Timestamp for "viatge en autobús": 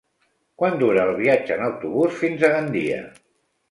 1.21-2.19